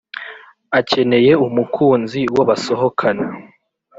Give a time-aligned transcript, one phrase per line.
[0.79, 3.25] akeneye umukunzi wo basohokana